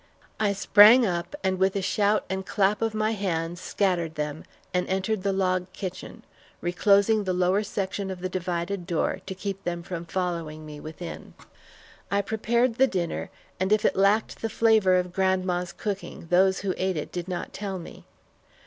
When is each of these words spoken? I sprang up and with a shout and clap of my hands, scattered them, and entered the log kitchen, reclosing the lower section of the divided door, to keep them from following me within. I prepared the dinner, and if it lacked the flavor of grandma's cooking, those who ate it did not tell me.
I 0.39 0.53
sprang 0.53 1.05
up 1.05 1.35
and 1.43 1.59
with 1.59 1.75
a 1.75 1.81
shout 1.83 2.25
and 2.27 2.43
clap 2.43 2.81
of 2.81 2.95
my 2.95 3.11
hands, 3.11 3.61
scattered 3.61 4.15
them, 4.15 4.45
and 4.73 4.87
entered 4.87 5.21
the 5.21 5.31
log 5.31 5.71
kitchen, 5.73 6.23
reclosing 6.59 7.23
the 7.23 7.33
lower 7.35 7.61
section 7.61 8.09
of 8.09 8.19
the 8.19 8.27
divided 8.27 8.87
door, 8.87 9.19
to 9.27 9.35
keep 9.35 9.63
them 9.63 9.83
from 9.83 10.05
following 10.05 10.65
me 10.65 10.79
within. 10.79 11.35
I 12.09 12.23
prepared 12.23 12.77
the 12.79 12.87
dinner, 12.87 13.29
and 13.59 13.71
if 13.71 13.85
it 13.85 13.95
lacked 13.95 14.41
the 14.41 14.49
flavor 14.49 14.95
of 14.95 15.13
grandma's 15.13 15.71
cooking, 15.71 16.25
those 16.31 16.61
who 16.61 16.73
ate 16.77 16.97
it 16.97 17.11
did 17.11 17.27
not 17.27 17.53
tell 17.53 17.77
me. 17.77 18.05